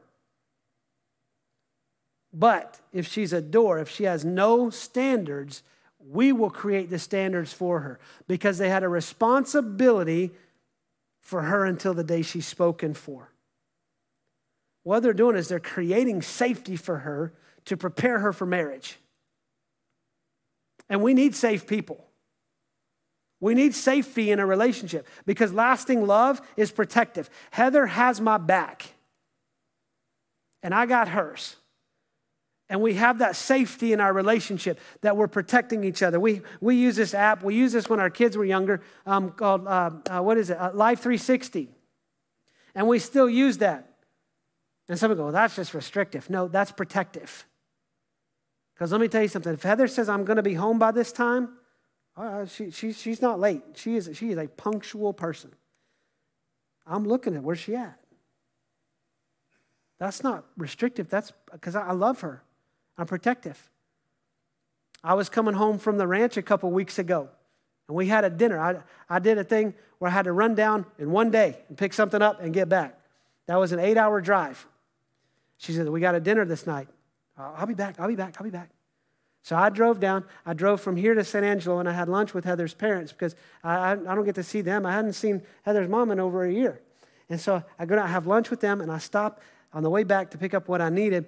[2.32, 5.64] But if she's a door, if she has no standards,
[6.00, 10.32] we will create the standards for her because they had a responsibility
[11.22, 13.32] for her until the day she's spoken for.
[14.84, 17.34] What they're doing is they're creating safety for her
[17.66, 19.00] to prepare her for marriage.
[20.88, 22.05] And we need safe people.
[23.46, 27.30] We need safety in a relationship because lasting love is protective.
[27.52, 28.96] Heather has my back,
[30.64, 31.56] and I got hers.
[32.70, 36.20] And we have that safety in our relationship that we're protecting each other.
[36.20, 39.68] We, we use this app, we use this when our kids were younger, um, called,
[39.68, 41.70] uh, uh, what is it, uh, Life 360.
[42.74, 43.92] And we still use that.
[44.90, 46.32] And some people go, well, that's just restrictive.
[46.32, 47.46] No, that's protective.
[48.74, 49.54] Because let me tell you something.
[49.54, 51.50] If Heather says, I'm going to be home by this time,
[52.18, 53.62] uh, she, she, she's not late.
[53.76, 55.52] She is, she is a punctual person.
[56.88, 58.00] I'm looking at where's she at.
[59.98, 61.10] That's not restrictive.
[61.10, 62.44] That's because I love her.
[62.98, 63.70] I'm protective.
[65.04, 67.30] I was coming home from the ranch a couple weeks ago,
[67.88, 68.60] and we had a dinner.
[68.60, 68.78] I,
[69.10, 71.94] I did a thing where I had to run down in one day and pick
[71.94, 73.00] something up and get back.
[73.48, 74.66] That was an eight hour drive.
[75.58, 76.88] She said, We got a dinner this night.
[77.38, 78.00] I'll be back.
[78.00, 78.36] I'll be back.
[78.40, 78.70] I'll be back.
[79.46, 80.26] So I drove down.
[80.44, 83.36] I drove from here to San Angelo, and I had lunch with Heather's parents because
[83.64, 84.86] I, I don't get to see them.
[84.88, 86.82] I hadn't seen Heather's mom in over a year.
[87.30, 89.40] And so I go I have lunch with them, and I stop
[89.72, 91.28] on the way back to pick up what I needed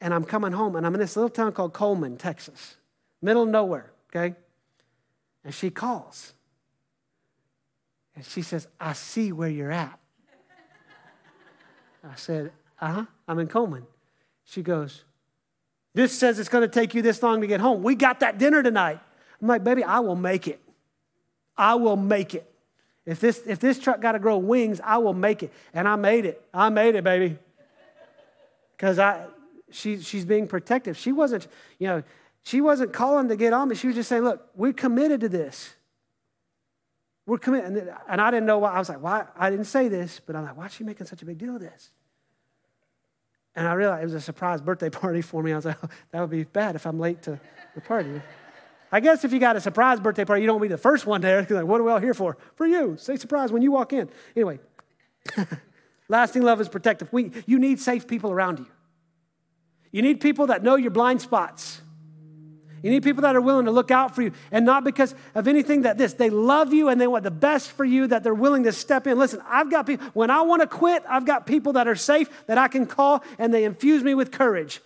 [0.00, 2.76] and I'm coming home, and I'm in this little town called Coleman, Texas,
[3.22, 4.36] middle of nowhere, okay?
[5.44, 6.34] And she calls.
[8.14, 9.98] And she says, I see where you're at.
[12.04, 13.86] I said, Uh huh, I'm in Coleman.
[14.44, 15.04] She goes,
[15.96, 17.82] This says it's going to take you this long to get home.
[17.82, 19.00] We got that dinner tonight.
[19.40, 20.60] I'm like, Baby, I will make it.
[21.56, 22.52] I will make it.
[23.06, 25.54] If this, if this truck got to grow wings, I will make it.
[25.72, 26.46] And I made it.
[26.52, 27.38] I made it, baby.
[28.76, 29.24] Because I,
[29.70, 30.98] she, she's being protective.
[30.98, 31.46] She wasn't,
[31.78, 32.02] you know,
[32.42, 33.74] she wasn't calling to get on me.
[33.74, 35.76] She was just saying, look, we're committed to this.
[37.24, 37.90] We're committed.
[38.06, 38.72] And I didn't know why.
[38.72, 39.24] I was like, why?
[39.34, 41.54] I didn't say this, but I'm like, why is she making such a big deal
[41.54, 41.90] of this?
[43.56, 45.52] And I realized it was a surprise birthday party for me.
[45.52, 47.40] I was like, oh, that would be bad if I'm late to
[47.74, 48.20] the party.
[48.92, 51.22] I guess if you got a surprise birthday party, you don't be the first one
[51.22, 51.46] there.
[51.48, 52.36] Like, what are we all here for?
[52.54, 52.96] For you.
[52.98, 54.10] Say surprise when you walk in.
[54.36, 54.60] Anyway,
[56.08, 57.12] lasting love is protective.
[57.12, 58.66] We, you need safe people around you.
[59.90, 61.80] You need people that know your blind spots.
[62.86, 65.48] You need people that are willing to look out for you and not because of
[65.48, 66.12] anything that this.
[66.12, 69.08] They love you and they want the best for you, that they're willing to step
[69.08, 69.18] in.
[69.18, 72.28] Listen, I've got people, when I want to quit, I've got people that are safe
[72.46, 74.80] that I can call and they infuse me with courage.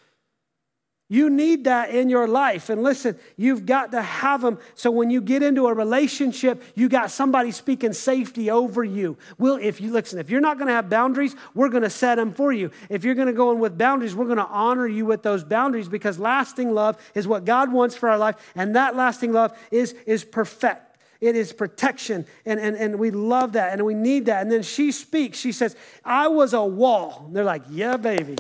[1.13, 2.71] You need that in your life.
[2.71, 4.61] And listen, you've got to have them.
[4.77, 9.19] So when you get into a relationship, you got somebody speaking safety over you.
[9.37, 12.15] Well, if you listen, if you're not going to have boundaries, we're going to set
[12.15, 12.71] them for you.
[12.89, 15.43] If you're going to go in with boundaries, we're going to honor you with those
[15.43, 18.37] boundaries because lasting love is what God wants for our life.
[18.55, 20.97] And that lasting love is, is perfect.
[21.21, 22.25] It is protection.
[22.47, 24.43] And, and, and we love that and we need that.
[24.43, 25.39] And then she speaks.
[25.39, 27.25] She says, I was a wall.
[27.27, 28.37] And they're like, yeah, baby.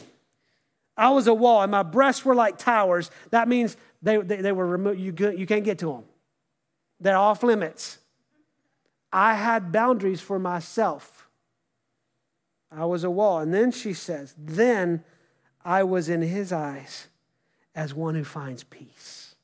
[1.00, 3.10] I was a wall, and my breasts were like towers.
[3.30, 5.00] That means they, they, they were removed.
[5.00, 6.04] You, you can't get to them,
[7.00, 7.96] they're off limits.
[9.10, 11.26] I had boundaries for myself.
[12.70, 13.38] I was a wall.
[13.40, 15.02] And then she says, Then
[15.64, 17.08] I was in his eyes
[17.74, 19.34] as one who finds peace.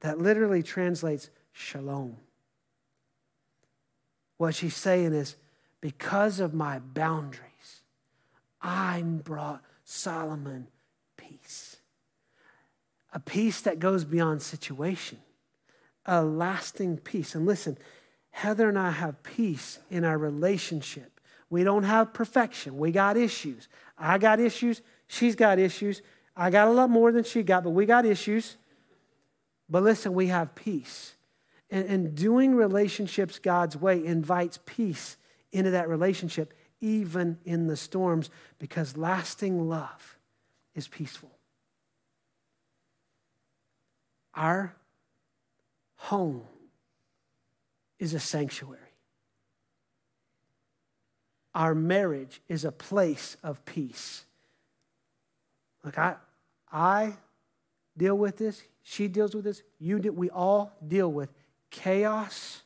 [0.00, 2.16] That literally translates shalom.
[4.38, 5.36] What she's saying is,
[5.80, 7.82] because of my boundaries,
[8.60, 10.68] I'm brought Solomon
[11.16, 11.76] peace.
[13.12, 15.18] A peace that goes beyond situation,
[16.06, 17.34] a lasting peace.
[17.34, 17.76] And listen,
[18.30, 21.20] Heather and I have peace in our relationship.
[21.50, 22.78] We don't have perfection.
[22.78, 23.68] We got issues.
[23.98, 24.80] I got issues.
[25.06, 26.00] She's got issues.
[26.34, 28.56] I got a lot more than she got, but we got issues.
[29.68, 31.14] But listen, we have peace.
[31.70, 35.16] And, and doing relationships God's way invites peace
[35.52, 40.18] into that relationship even in the storms, because lasting love
[40.74, 41.30] is peaceful.
[44.34, 44.74] Our
[45.96, 46.42] home
[47.98, 48.80] is a sanctuary.
[51.54, 54.24] Our marriage is a place of peace.
[55.84, 56.16] Look, I,
[56.72, 57.14] I
[57.96, 58.62] deal with this.
[58.82, 59.62] She deals with this.
[59.78, 61.32] You do, we all deal with
[61.70, 62.62] chaos,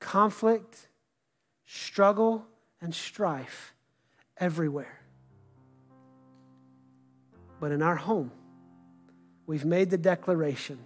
[0.00, 0.88] conflict,
[1.66, 2.46] struggle,
[2.80, 3.74] and strife
[4.36, 5.00] everywhere.
[7.60, 8.30] But in our home,
[9.46, 10.78] we've made the declaration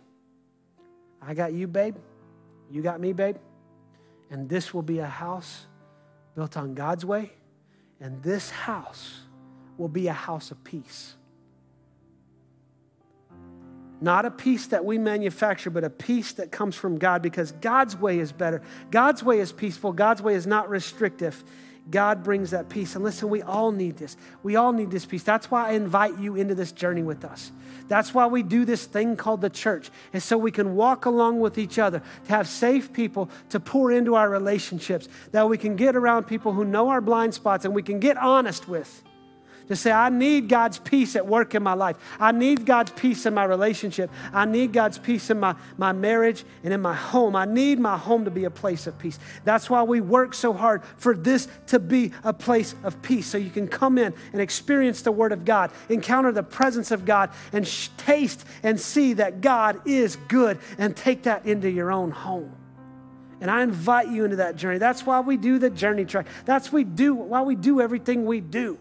[1.24, 1.96] I got you, babe.
[2.70, 3.36] You got me, babe.
[4.30, 5.66] And this will be a house
[6.34, 7.30] built on God's way.
[8.00, 9.20] And this house
[9.78, 11.14] will be a house of peace.
[14.00, 17.96] Not a peace that we manufacture, but a peace that comes from God because God's
[17.96, 18.60] way is better.
[18.90, 19.92] God's way is peaceful.
[19.92, 21.44] God's way is not restrictive.
[21.90, 22.94] God brings that peace.
[22.94, 24.16] And listen, we all need this.
[24.42, 25.22] We all need this peace.
[25.22, 27.52] That's why I invite you into this journey with us.
[27.88, 31.40] That's why we do this thing called the church, is so we can walk along
[31.40, 35.76] with each other, to have safe people to pour into our relationships, that we can
[35.76, 39.02] get around people who know our blind spots and we can get honest with
[39.72, 41.96] to say, I need God's peace at work in my life.
[42.20, 44.10] I need God's peace in my relationship.
[44.32, 47.34] I need God's peace in my, my marriage and in my home.
[47.34, 49.18] I need my home to be a place of peace.
[49.44, 53.26] That's why we work so hard for this to be a place of peace.
[53.26, 57.04] So you can come in and experience the Word of God, encounter the presence of
[57.04, 61.90] God, and sh- taste and see that God is good and take that into your
[61.90, 62.52] own home.
[63.40, 64.78] And I invite you into that journey.
[64.78, 66.26] That's why we do the journey track.
[66.44, 68.78] That's we do why we do everything we do.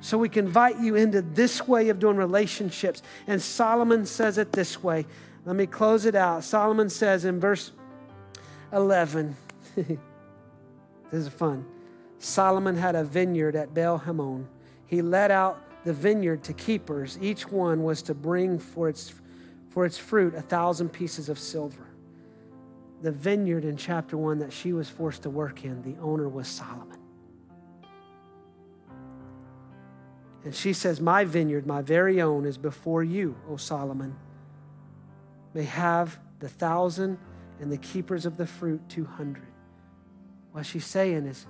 [0.00, 3.02] So we can invite you into this way of doing relationships.
[3.26, 5.06] And Solomon says it this way.
[5.44, 6.44] Let me close it out.
[6.44, 7.72] Solomon says in verse
[8.72, 9.36] 11,
[9.76, 9.98] this
[11.12, 11.64] is fun.
[12.18, 14.48] Solomon had a vineyard at Baal Hamon.
[14.86, 17.18] He let out the vineyard to keepers.
[17.20, 19.14] Each one was to bring for its,
[19.70, 21.86] for its fruit a thousand pieces of silver.
[23.02, 26.48] The vineyard in chapter one that she was forced to work in, the owner was
[26.48, 26.97] Solomon.
[30.48, 34.16] And she says, My vineyard, my very own, is before you, O Solomon.
[35.52, 37.18] May have the thousand
[37.60, 39.42] and the keepers of the fruit 200.
[40.52, 41.44] What she's saying is,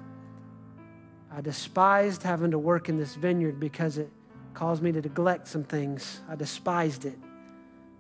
[1.33, 4.11] I despised having to work in this vineyard because it
[4.53, 6.21] caused me to neglect some things.
[6.29, 7.21] I despised it.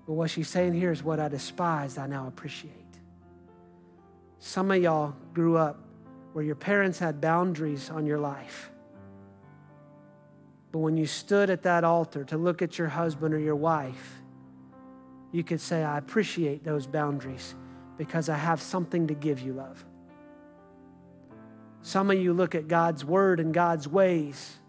[0.05, 2.73] But what she's saying here is what I despised, I now appreciate.
[4.41, 5.79] Some of y'all grew up
[6.33, 8.73] where your parents had boundaries on your life.
[10.79, 14.23] But when you stood at that altar to look at your husband or your wife,
[15.33, 17.57] you could say, I appreciate those boundaries
[17.97, 19.85] because I have something to give you, love.
[21.83, 24.61] Some of you look at God's word and God's ways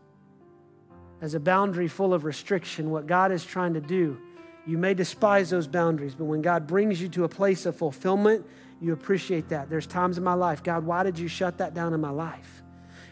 [1.22, 4.18] as a boundary full of restriction, what God is trying to do.
[4.66, 8.48] You may despise those boundaries, but when God brings you to a place of fulfillment,
[8.82, 9.70] you appreciate that.
[9.70, 12.64] There's times in my life, God, why did you shut that down in my life?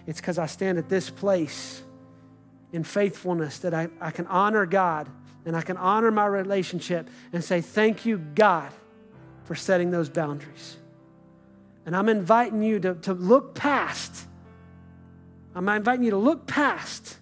[0.08, 1.84] It's because I stand at this place
[2.72, 5.10] in faithfulness that I, I can honor God
[5.46, 8.72] and I can honor my relationship and say, Thank you, God,
[9.46, 10.78] for setting those boundaries.
[11.86, 14.26] And I'm inviting you to, to look past.
[15.56, 17.18] I'm inviting you to look past.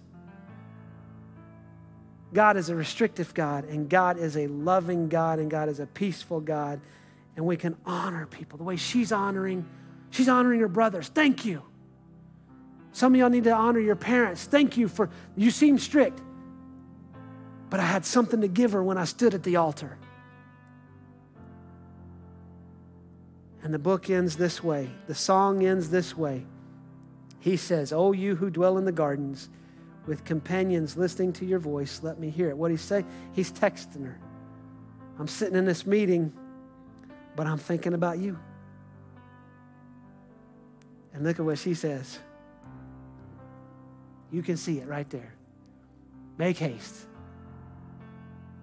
[2.32, 5.86] God is a restrictive God, and God is a loving God, and God is a
[5.86, 6.80] peaceful God.
[7.36, 9.64] And we can honor people the way she's honoring,
[10.10, 11.08] she's honoring her brothers.
[11.08, 11.62] Thank you.
[12.96, 14.44] Some of y'all need to honor your parents.
[14.44, 16.18] Thank you for, you seem strict,
[17.68, 19.98] but I had something to give her when I stood at the altar.
[23.62, 26.46] And the book ends this way, the song ends this way.
[27.38, 29.50] He says, Oh, you who dwell in the gardens
[30.06, 32.56] with companions listening to your voice, let me hear it.
[32.56, 33.04] What he say?
[33.34, 34.18] He's texting her.
[35.18, 36.32] I'm sitting in this meeting,
[37.36, 38.38] but I'm thinking about you.
[41.12, 42.20] And look at what she says.
[44.30, 45.34] You can see it right there.
[46.38, 47.06] Make haste.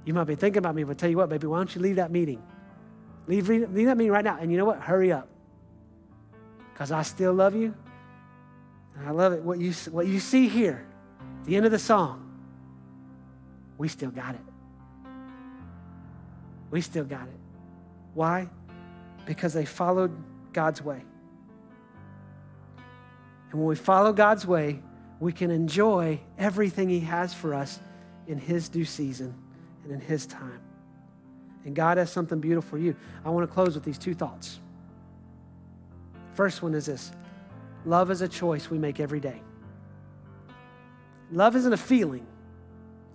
[0.06, 1.96] You might be thinking about me, but tell you what, baby, why don't you leave
[1.96, 2.42] that meeting?
[3.28, 4.38] Leave, leave that meeting right now.
[4.40, 4.80] And you know what?
[4.80, 5.28] Hurry up.
[6.74, 7.74] Because I still love you.
[8.98, 9.42] And I love it.
[9.42, 10.86] What you, what you see here,
[11.46, 12.20] the end of the song,
[13.78, 14.42] we still got it.
[16.70, 17.40] We still got it.
[18.14, 18.50] Why?
[19.26, 20.12] Because they followed
[20.52, 21.02] God's way.
[23.52, 24.82] And when we follow God's way,
[25.24, 27.80] we can enjoy everything He has for us
[28.28, 29.34] in His due season
[29.84, 30.60] and in His time.
[31.64, 32.94] And God has something beautiful for you.
[33.24, 34.60] I want to close with these two thoughts.
[36.34, 37.14] First one is this
[37.86, 39.42] love is a choice we make every day.
[41.32, 42.28] Love isn't a feeling.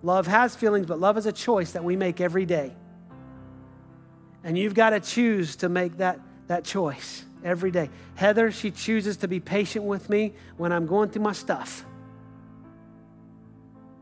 [0.03, 2.73] Love has feelings, but love is a choice that we make every day.
[4.45, 7.91] And you've got to choose to make that, that choice every day.
[8.15, 11.85] Heather, she chooses to be patient with me when I'm going through my stuff.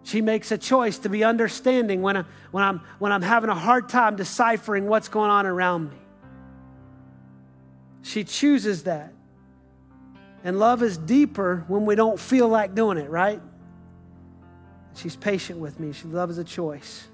[0.07, 3.57] She makes a choice to be understanding when, I, when, I'm, when I'm having a
[3.57, 5.97] hard time deciphering what's going on around me.
[8.03, 9.13] She chooses that.
[10.45, 13.41] And love is deeper when we don't feel like doing it, right?
[14.95, 15.93] She's patient with me.
[15.93, 17.09] She loves a choice.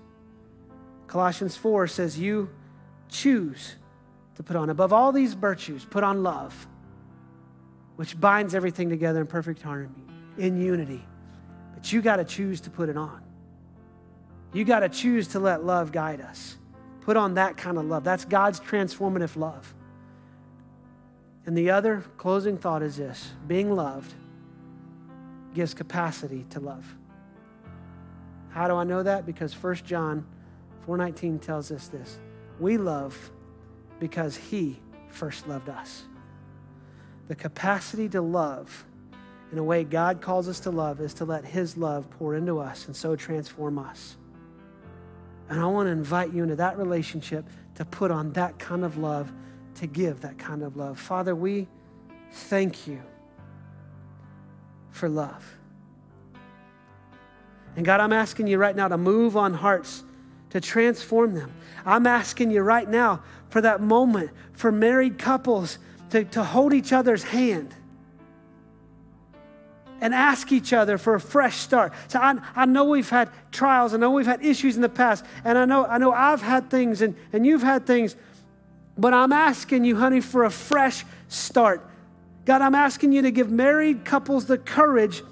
[1.06, 2.50] Colossians 4 says, You
[3.08, 3.76] choose
[4.34, 6.66] to put on, above all these virtues, put on love,
[7.96, 10.04] which binds everything together in perfect harmony,
[10.36, 11.02] in unity.
[11.82, 13.20] But you got to choose to put it on.
[14.52, 16.56] You got to choose to let love guide us.
[17.00, 18.04] Put on that kind of love.
[18.04, 19.74] That's God's transformative love.
[21.44, 24.14] And the other closing thought is this being loved
[25.54, 26.86] gives capacity to love.
[28.50, 29.26] How do I know that?
[29.26, 30.24] Because 1 John
[30.86, 32.20] 4:19 tells us this.
[32.60, 33.32] We love
[33.98, 34.78] because he
[35.08, 36.04] first loved us.
[37.26, 38.86] The capacity to love
[39.52, 42.58] in a way God calls us to love is to let his love pour into
[42.58, 44.16] us and so transform us.
[45.50, 47.44] And I want to invite you into that relationship
[47.74, 49.30] to put on that kind of love,
[49.76, 50.98] to give that kind of love.
[50.98, 51.68] Father, we
[52.32, 53.02] thank you
[54.90, 55.58] for love.
[57.76, 60.02] And God, I'm asking you right now to move on hearts,
[60.50, 61.52] to transform them.
[61.84, 65.78] I'm asking you right now for that moment for married couples
[66.10, 67.74] to, to hold each other's hand
[70.02, 71.92] and ask each other for a fresh start.
[72.08, 75.24] So I, I know we've had trials, I know we've had issues in the past,
[75.44, 78.16] and I know, I know I've had things and, and you've had things,
[78.98, 81.88] but I'm asking you, honey, for a fresh start.
[82.44, 85.22] God, I'm asking you to give married couples the courage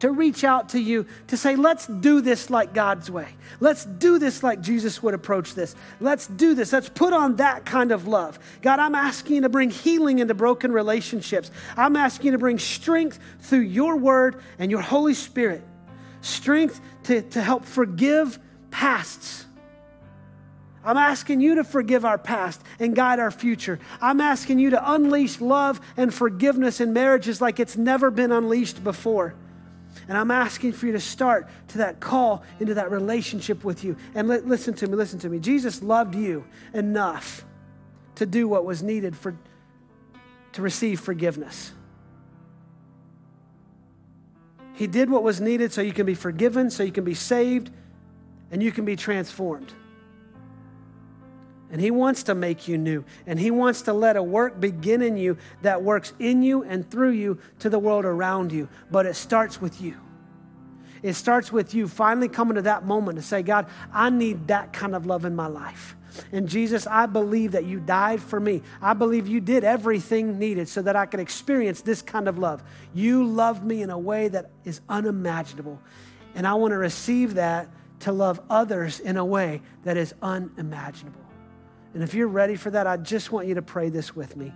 [0.00, 3.28] to reach out to you to say, let's do this like God's way.
[3.60, 5.74] Let's do this like Jesus would approach this.
[6.00, 6.72] Let's do this.
[6.72, 8.38] Let's put on that kind of love.
[8.60, 11.50] God, I'm asking you to bring healing into broken relationships.
[11.76, 15.62] I'm asking you to bring strength through your word and your Holy Spirit,
[16.20, 18.38] strength to, to help forgive
[18.70, 19.46] pasts.
[20.84, 23.78] I'm asking you to forgive our past and guide our future.
[24.02, 28.84] I'm asking you to unleash love and forgiveness in marriages like it's never been unleashed
[28.84, 29.34] before.
[30.08, 33.96] And I'm asking for you to start to that call into that relationship with you.
[34.14, 35.38] And li- listen to me, listen to me.
[35.38, 37.44] Jesus loved you enough
[38.16, 39.36] to do what was needed for
[40.52, 41.72] to receive forgiveness.
[44.74, 47.70] He did what was needed so you can be forgiven, so you can be saved,
[48.50, 49.72] and you can be transformed.
[51.74, 53.04] And He wants to make you new.
[53.26, 56.88] And He wants to let a work begin in you that works in you and
[56.88, 58.68] through you to the world around you.
[58.92, 59.96] But it starts with you.
[61.02, 64.72] It starts with you finally coming to that moment to say, God, I need that
[64.72, 65.96] kind of love in my life.
[66.30, 68.62] And Jesus, I believe that you died for me.
[68.80, 72.62] I believe you did everything needed so that I could experience this kind of love.
[72.94, 75.80] You loved me in a way that is unimaginable.
[76.36, 77.68] And I want to receive that
[77.98, 81.23] to love others in a way that is unimaginable.
[81.94, 84.52] And if you're ready for that, I just want you to pray this with me.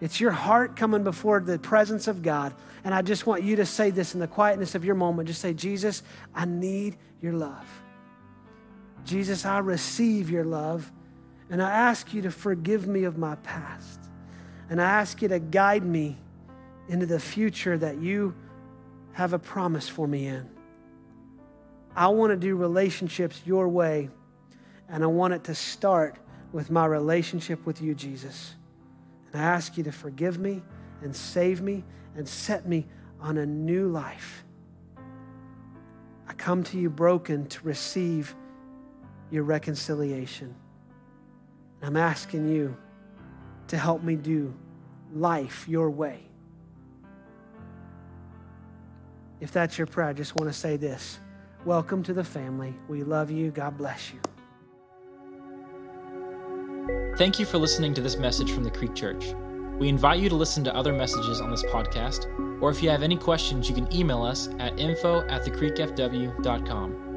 [0.00, 2.54] It's your heart coming before the presence of God.
[2.84, 5.28] And I just want you to say this in the quietness of your moment.
[5.28, 6.02] Just say, Jesus,
[6.34, 7.66] I need your love.
[9.04, 10.90] Jesus, I receive your love.
[11.50, 14.00] And I ask you to forgive me of my past.
[14.68, 16.18] And I ask you to guide me
[16.88, 18.34] into the future that you
[19.12, 20.48] have a promise for me in.
[21.96, 24.10] I want to do relationships your way,
[24.88, 26.16] and I want it to start
[26.52, 28.54] with my relationship with you, Jesus.
[29.32, 30.62] And I ask you to forgive me
[31.02, 31.84] and save me
[32.16, 32.86] and set me
[33.20, 34.44] on a new life.
[36.26, 38.34] I come to you broken to receive
[39.30, 40.54] your reconciliation.
[41.80, 42.76] And I'm asking you
[43.68, 44.54] to help me do
[45.12, 46.20] life your way.
[49.40, 51.18] If that's your prayer, I just want to say this
[51.64, 52.74] Welcome to the family.
[52.88, 53.50] We love you.
[53.50, 54.20] God bless you.
[57.16, 59.34] Thank you for listening to this message from the Creek Church.
[59.78, 62.26] We invite you to listen to other messages on this podcast,
[62.60, 67.07] or if you have any questions, you can email us at info at thecreekfw.com.